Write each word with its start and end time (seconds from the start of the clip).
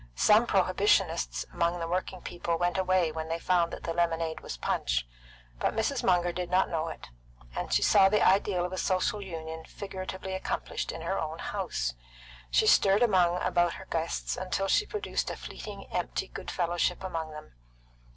Some 0.15 0.47
prohibitionists 0.47 1.45
among 1.53 1.79
the 1.79 1.87
working 1.87 2.21
people 2.23 2.57
went 2.57 2.75
away 2.79 3.11
when 3.11 3.27
they 3.27 3.37
found 3.37 3.71
that 3.71 3.83
the 3.83 3.93
lemonade 3.93 4.39
was 4.39 4.57
punch; 4.57 5.07
but 5.59 5.75
Mrs. 5.75 6.03
Munger 6.03 6.31
did 6.33 6.49
not 6.49 6.71
know 6.71 6.87
it, 6.87 7.05
and 7.55 7.71
she 7.71 7.83
saw 7.83 8.09
the 8.09 8.27
ideal 8.27 8.65
of 8.65 8.73
a 8.73 8.79
Social 8.79 9.21
Union 9.21 9.63
figuratively 9.63 10.33
accomplished 10.33 10.91
in 10.91 11.01
her 11.03 11.19
own 11.19 11.37
house. 11.37 11.93
She 12.49 12.65
stirred 12.65 13.03
about 13.03 13.45
among 13.45 13.69
her 13.69 13.85
guests 13.85 14.35
till 14.49 14.67
she 14.67 14.87
produced 14.87 15.29
a 15.29 15.35
fleeting, 15.37 15.85
empty 15.93 16.27
good 16.29 16.49
fellowship 16.49 17.03
among 17.03 17.29
them. 17.29 17.53